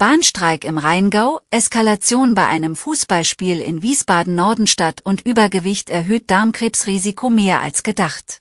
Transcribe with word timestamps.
Bahnstreik 0.00 0.64
im 0.64 0.78
Rheingau, 0.78 1.42
Eskalation 1.50 2.34
bei 2.34 2.46
einem 2.46 2.74
Fußballspiel 2.74 3.60
in 3.60 3.82
Wiesbaden-Nordenstadt 3.82 5.02
und 5.02 5.26
Übergewicht 5.26 5.90
erhöht 5.90 6.30
Darmkrebsrisiko 6.30 7.28
mehr 7.28 7.60
als 7.60 7.82
gedacht. 7.82 8.40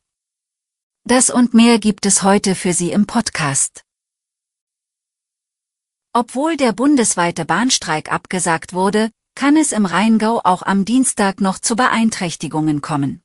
Das 1.03 1.29
und 1.29 1.53
mehr 1.53 1.77
gibt 1.77 2.05
es 2.05 2.23
heute 2.23 2.55
für 2.55 2.71
Sie 2.71 2.93
im 2.93 3.07
Podcast. 3.07 3.83
Obwohl 6.13 6.55
der 6.55 6.71
bundesweite 6.71 7.43
Bahnstreik 7.43 8.09
abgesagt 8.09 8.71
wurde, 8.71 9.11
kann 9.35 9.57
es 9.57 9.73
im 9.73 9.85
Rheingau 9.85 10.39
auch 10.41 10.61
am 10.61 10.85
Dienstag 10.85 11.41
noch 11.41 11.59
zu 11.59 11.75
Beeinträchtigungen 11.75 12.79
kommen. 12.79 13.21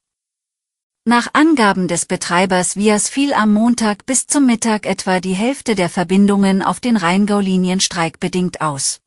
Nach 1.06 1.28
Angaben 1.34 1.86
des 1.86 2.06
Betreibers 2.06 2.76
Vias 2.76 3.10
fiel 3.10 3.34
am 3.34 3.52
Montag 3.52 4.06
bis 4.06 4.26
zum 4.26 4.46
Mittag 4.46 4.86
etwa 4.86 5.20
die 5.20 5.34
Hälfte 5.34 5.74
der 5.74 5.90
Verbindungen 5.90 6.62
auf 6.62 6.80
den 6.80 6.96
Rheingau-Linien 6.96 7.80
streikbedingt 7.80 8.62
aus. 8.62 9.00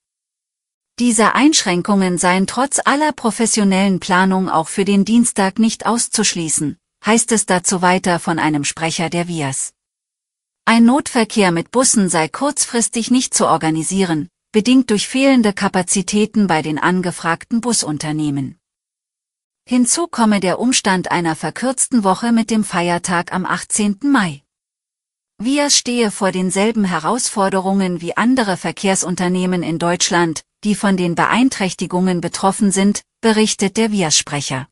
Diese 0.99 1.33
Einschränkungen 1.33 2.19
seien 2.19 2.45
trotz 2.45 2.79
aller 2.85 3.13
professionellen 3.13 3.99
Planung 3.99 4.47
auch 4.47 4.67
für 4.67 4.85
den 4.85 5.05
Dienstag 5.05 5.57
nicht 5.57 5.87
auszuschließen, 5.87 6.77
heißt 7.03 7.31
es 7.31 7.47
dazu 7.47 7.81
weiter 7.81 8.19
von 8.19 8.37
einem 8.37 8.63
Sprecher 8.63 9.09
der 9.09 9.27
Vias. 9.27 9.73
Ein 10.65 10.85
Notverkehr 10.85 11.51
mit 11.51 11.71
Bussen 11.71 12.09
sei 12.09 12.27
kurzfristig 12.27 13.09
nicht 13.09 13.33
zu 13.33 13.47
organisieren, 13.47 14.29
bedingt 14.51 14.91
durch 14.91 15.07
fehlende 15.07 15.51
Kapazitäten 15.51 16.45
bei 16.45 16.61
den 16.61 16.77
angefragten 16.77 17.59
Busunternehmen. 17.59 18.59
Hinzu 19.69 20.07
komme 20.07 20.39
der 20.39 20.59
Umstand 20.59 21.11
einer 21.11 21.35
verkürzten 21.35 22.05
Woche 22.05 22.31
mit 22.31 22.51
dem 22.51 22.63
Feiertag 22.63 23.33
am 23.33 23.45
18. 23.45 23.97
Mai. 24.03 24.41
Vias 25.39 25.75
stehe 25.75 26.09
vor 26.09 26.31
denselben 26.31 26.85
Herausforderungen 26.85 27.99
wie 27.99 28.15
andere 28.15 28.55
Verkehrsunternehmen 28.55 29.63
in 29.63 29.77
Deutschland, 29.77 30.45
die 30.63 30.73
von 30.73 30.95
den 30.95 31.15
Beeinträchtigungen 31.15 32.21
betroffen 32.21 32.71
sind, 32.71 33.01
berichtet 33.19 33.75
der 33.75 33.91
Vias-Sprecher. 33.91 34.69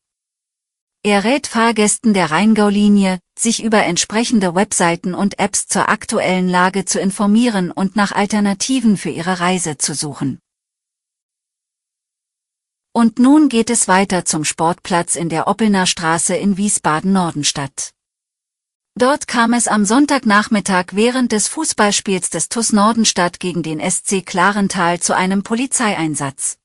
Er 1.02 1.24
rät 1.24 1.46
Fahrgästen 1.46 2.14
der 2.14 2.30
Rheingau-Linie, 2.30 3.18
sich 3.38 3.62
über 3.62 3.84
entsprechende 3.84 4.54
Webseiten 4.54 5.12
und 5.12 5.38
Apps 5.38 5.66
zur 5.66 5.90
aktuellen 5.90 6.48
Lage 6.48 6.86
zu 6.86 6.98
informieren 7.00 7.70
und 7.70 7.96
nach 7.96 8.12
Alternativen 8.12 8.96
für 8.96 9.10
ihre 9.10 9.40
Reise 9.40 9.76
zu 9.76 9.92
suchen. 9.92 10.38
Und 12.96 13.18
nun 13.18 13.50
geht 13.50 13.68
es 13.68 13.88
weiter 13.88 14.24
zum 14.24 14.42
Sportplatz 14.42 15.16
in 15.16 15.28
der 15.28 15.48
Oppelner 15.48 15.84
Straße 15.84 16.34
in 16.34 16.56
Wiesbaden-Nordenstadt. 16.56 17.90
Dort 18.94 19.28
kam 19.28 19.52
es 19.52 19.68
am 19.68 19.84
Sonntagnachmittag 19.84 20.86
während 20.92 21.30
des 21.30 21.46
Fußballspiels 21.46 22.30
des 22.30 22.48
TuS 22.48 22.72
Nordenstadt 22.72 23.38
gegen 23.38 23.62
den 23.62 23.80
SC 23.80 24.24
Klarental 24.24 24.98
zu 24.98 25.14
einem 25.14 25.42
Polizeieinsatz. 25.42 26.56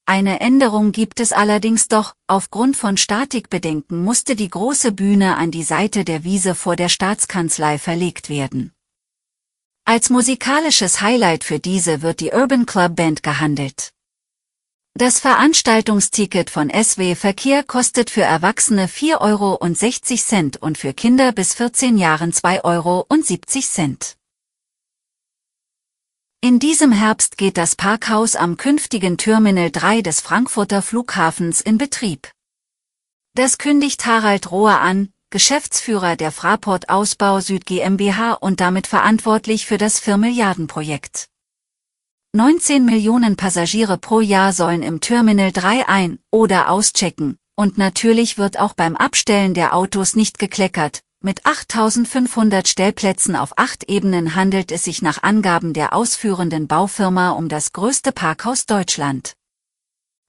Eine 0.09 0.39
Änderung 0.39 0.93
gibt 0.93 1.19
es 1.19 1.33
allerdings 1.33 1.89
doch, 1.89 2.15
aufgrund 2.29 2.77
von 2.77 2.97
Statikbedenken 2.97 4.05
musste 4.05 4.37
die 4.37 4.49
große 4.49 4.93
Bühne 4.93 5.37
an 5.37 5.51
die 5.51 5.65
Seite 5.65 6.05
der 6.05 6.23
Wiese 6.23 6.55
vor 6.55 6.77
der 6.77 6.89
Staatskanzlei 6.89 7.77
verlegt 7.77 8.29
werden. 8.29 8.73
Als 9.85 10.09
musikalisches 10.09 11.01
Highlight 11.01 11.43
für 11.43 11.59
diese 11.59 12.03
wird 12.03 12.21
die 12.21 12.31
Urban 12.31 12.67
Club 12.67 12.95
Band 12.95 13.25
gehandelt. 13.25 13.91
Das 14.95 15.19
Veranstaltungsticket 15.19 16.51
von 16.51 16.71
SW 16.71 17.17
Verkehr 17.17 17.65
kostet 17.65 18.09
für 18.09 18.23
Erwachsene 18.23 18.87
4,60 18.87 19.21
Euro 19.21 19.59
und 20.61 20.79
für 20.79 20.95
Kinder 20.95 21.33
bis 21.33 21.53
14 21.55 21.99
Jahren 21.99 22.31
2,70 22.31 22.65
Euro. 22.65 23.07
In 26.49 26.61
diesem 26.61 26.93
Herbst 26.93 27.39
geht 27.39 27.57
das 27.57 27.75
Parkhaus 27.75 28.37
am 28.37 28.57
künftigen 28.57 29.19
Terminal 29.19 29.73
3 29.73 30.01
des 30.01 30.21
Frankfurter 30.21 30.81
Flughafens 30.81 31.61
in 31.61 31.77
Betrieb. 31.77 32.31
Das 33.35 33.59
kündigt 33.59 34.07
Harald 34.07 34.53
Rohr 34.53 34.79
an, 34.79 35.09
Geschäftsführer 35.31 36.15
der 36.15 36.31
Fraport 36.31 36.89
Ausbau 36.89 37.41
Süd 37.41 37.67
GmbH 37.67 38.35
und 38.35 38.61
damit 38.61 38.87
verantwortlich 38.87 39.67
für 39.67 39.77
das 39.77 39.99
4 39.99 40.19
Milliarden 40.19 40.69
Projekt. 40.69 41.27
19 42.33 42.85
Millionen 42.85 43.35
Passagiere 43.35 43.99
pro 43.99 44.21
Jahr 44.21 44.53
sollen 44.53 44.85
im 44.85 45.01
Terminal 45.01 45.51
3 45.51 45.89
ein- 45.89 46.21
oder 46.31 46.71
auschecken, 46.71 47.39
und 47.57 47.77
natürlich 47.77 48.39
wird 48.39 48.57
auch 48.57 48.75
beim 48.75 48.95
Abstellen 48.95 49.53
der 49.53 49.75
Autos 49.75 50.15
nicht 50.15 50.39
gekleckert, 50.39 51.01
mit 51.27 51.45
8500 51.45 52.69
Stellplätzen 52.69 53.35
auf 53.35 53.59
acht 53.59 53.91
Ebenen 53.91 54.37
handelt 54.37 54.71
es 54.71 54.85
sich 54.85 55.03
nach 55.03 55.25
Angaben 55.25 55.73
der 55.73 55.93
ausführenden 55.93 56.69
Baufirma 56.69 57.31
um 57.31 57.49
das 57.49 57.73
größte 57.73 58.13
Parkhaus 58.13 58.65
Deutschland. 58.65 59.35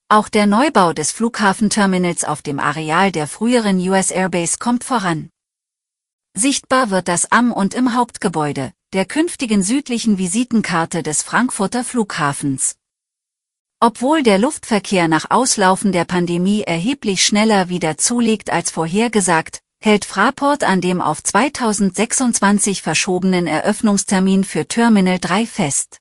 Auch 0.08 0.28
der 0.28 0.48
Neubau 0.48 0.92
des 0.92 1.12
Flughafenterminals 1.12 2.24
auf 2.24 2.42
dem 2.42 2.58
Areal 2.58 3.12
der 3.12 3.28
früheren 3.28 3.78
US 3.88 4.10
Airbase 4.10 4.56
kommt 4.58 4.82
voran. 4.82 5.30
Sichtbar 6.36 6.90
wird 6.90 7.06
das 7.06 7.30
am 7.30 7.52
und 7.52 7.74
im 7.74 7.94
Hauptgebäude, 7.94 8.72
der 8.92 9.04
künftigen 9.04 9.62
südlichen 9.62 10.18
Visitenkarte 10.18 11.04
des 11.04 11.22
Frankfurter 11.22 11.84
Flughafens. 11.84 12.74
Obwohl 13.78 14.24
der 14.24 14.38
Luftverkehr 14.38 15.06
nach 15.06 15.30
Auslaufen 15.30 15.92
der 15.92 16.06
Pandemie 16.06 16.62
erheblich 16.62 17.24
schneller 17.24 17.68
wieder 17.68 17.98
zulegt 17.98 18.50
als 18.50 18.72
vorhergesagt, 18.72 19.62
hält 19.80 20.04
Fraport 20.04 20.64
an 20.64 20.80
dem 20.80 21.00
auf 21.00 21.22
2026 21.22 22.82
verschobenen 22.82 23.46
Eröffnungstermin 23.46 24.44
für 24.44 24.66
Terminal 24.66 25.18
3 25.18 25.46
fest. 25.46 25.98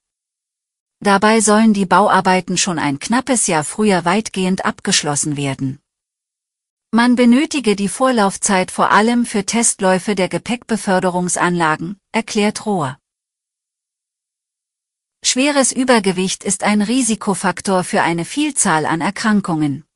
Dabei 1.00 1.42
sollen 1.42 1.74
die 1.74 1.86
Bauarbeiten 1.86 2.58
schon 2.58 2.80
ein 2.80 3.00
knappes 3.00 3.48
Jahr 3.48 3.64
früher 3.64 4.04
weitgehend 4.04 4.66
abgeschlossen 4.66 5.38
werden. 5.38 5.80
Man 6.92 7.16
benötige 7.16 7.76
die 7.76 7.90
Vorlaufzeit 7.90 8.72
vor 8.72 8.92
allem 8.92 9.26
für 9.26 9.46
Testläufe 9.46 10.16
der 10.16 10.30
Gepäckbeförderungsanlagen, 10.30 12.00
erklärt 12.12 12.66
Rohr. 12.66 12.98
Schweres 15.24 15.72
Übergewicht 15.72 16.44
ist 16.44 16.64
ein 16.64 16.82
Risikofaktor 16.82 17.84
für 17.84 18.02
eine 18.02 18.24
Vielzahl 18.24 18.86
an 18.86 19.02
Erkrankungen. 19.02 19.87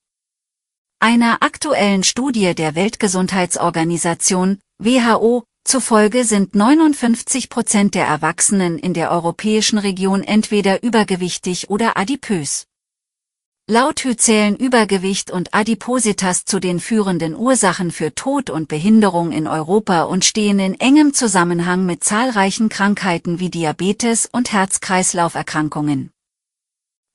Einer 1.03 1.37
aktuellen 1.41 2.03
Studie 2.03 2.53
der 2.53 2.75
Weltgesundheitsorganisation 2.75 4.59
WHO 4.77 5.45
zufolge 5.63 6.25
sind 6.25 6.53
59 6.53 7.49
Prozent 7.49 7.95
der 7.95 8.05
Erwachsenen 8.05 8.77
in 8.77 8.93
der 8.93 9.09
europäischen 9.09 9.79
Region 9.79 10.21
entweder 10.21 10.83
übergewichtig 10.83 11.71
oder 11.71 11.97
adipös. 11.97 12.67
Laut 13.67 14.01
HÜ 14.01 14.15
zählen 14.15 14.55
Übergewicht 14.55 15.31
und 15.31 15.55
Adipositas 15.55 16.45
zu 16.45 16.59
den 16.59 16.79
führenden 16.79 17.35
Ursachen 17.35 17.89
für 17.89 18.13
Tod 18.13 18.51
und 18.51 18.67
Behinderung 18.67 19.31
in 19.31 19.47
Europa 19.47 20.03
und 20.03 20.23
stehen 20.23 20.59
in 20.59 20.79
engem 20.79 21.15
Zusammenhang 21.15 21.83
mit 21.87 22.03
zahlreichen 22.03 22.69
Krankheiten 22.69 23.39
wie 23.39 23.49
Diabetes 23.49 24.29
und 24.31 24.53
Herz-Kreislauf-Erkrankungen. 24.53 26.11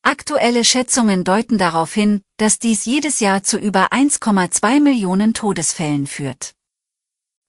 Aktuelle 0.03 0.65
Schätzungen 0.65 1.23
deuten 1.23 1.57
darauf 1.57 1.95
hin, 1.95 2.23
dass 2.37 2.59
dies 2.59 2.85
jedes 2.85 3.21
Jahr 3.21 3.43
zu 3.43 3.59
über 3.59 3.93
1,2 3.93 4.81
Millionen 4.81 5.35
Todesfällen 5.35 6.07
führt. 6.07 6.55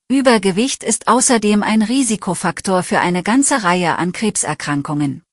Übergewicht 0.09 0.83
ist 0.83 1.09
außerdem 1.09 1.63
ein 1.63 1.81
Risikofaktor 1.81 2.83
für 2.83 2.99
eine 2.99 3.23
ganze 3.23 3.63
Reihe 3.63 3.97
an 3.97 4.13
Krebserkrankungen. 4.13 5.23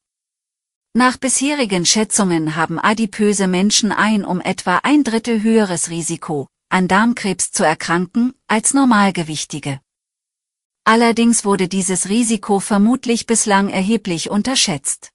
Nach 0.95 1.17
bisherigen 1.17 1.87
Schätzungen 1.87 2.57
haben 2.57 2.79
adipöse 2.81 3.47
Menschen 3.47 3.93
ein 3.93 4.25
um 4.25 4.41
etwa 4.41 4.79
ein 4.83 5.05
Drittel 5.05 5.43
höheres 5.43 5.91
Risiko, 5.91 6.49
an 6.69 6.89
Darmkrebs 6.89 7.53
zu 7.53 7.65
erkranken, 7.65 8.35
als 8.49 8.75
Normalgewichtige. 8.75 9.81
Allerdings 10.85 11.45
wurde 11.45 11.69
dieses 11.69 12.09
Risiko 12.09 12.61
vermutlich 12.61 13.27
bislang 13.27 13.71
erheblich 13.71 14.29
unterschätzt. 14.29 15.11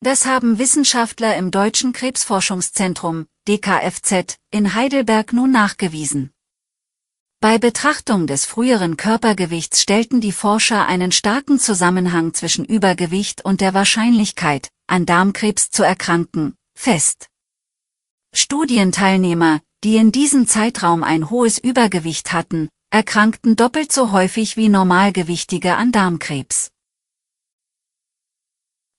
Das 0.00 0.26
haben 0.26 0.58
Wissenschaftler 0.58 1.36
im 1.36 1.50
Deutschen 1.50 1.92
Krebsforschungszentrum, 1.92 3.26
DKFZ, 3.48 4.36
in 4.50 4.74
Heidelberg 4.74 5.32
nun 5.32 5.50
nachgewiesen. 5.50 6.30
Bei 7.40 7.56
Betrachtung 7.56 8.26
des 8.26 8.44
früheren 8.44 8.98
Körpergewichts 8.98 9.80
stellten 9.80 10.20
die 10.20 10.32
Forscher 10.32 10.86
einen 10.86 11.10
starken 11.10 11.58
Zusammenhang 11.58 12.34
zwischen 12.34 12.66
Übergewicht 12.66 13.42
und 13.42 13.62
der 13.62 13.72
Wahrscheinlichkeit, 13.72 14.68
an 14.86 15.06
Darmkrebs 15.06 15.70
zu 15.70 15.82
erkranken, 15.82 16.54
fest. 16.74 17.28
Studienteilnehmer, 18.34 19.60
die 19.82 19.96
in 19.96 20.12
diesem 20.12 20.46
Zeitraum 20.46 21.02
ein 21.02 21.30
hohes 21.30 21.56
Übergewicht 21.56 22.34
hatten, 22.34 22.68
erkrankten 22.90 23.56
doppelt 23.56 23.90
so 23.90 24.12
häufig 24.12 24.58
wie 24.58 24.68
Normalgewichtige 24.68 25.76
an 25.76 25.92
Darmkrebs. 25.92 26.70